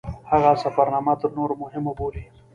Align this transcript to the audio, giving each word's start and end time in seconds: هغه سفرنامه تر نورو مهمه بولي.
هغه 0.31 0.51
سفرنامه 0.63 1.13
تر 1.21 1.29
نورو 1.37 1.53
مهمه 1.63 1.91
بولي. 1.99 2.23